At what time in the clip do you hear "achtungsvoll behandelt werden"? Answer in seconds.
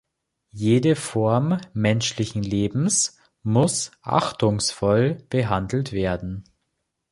4.01-6.43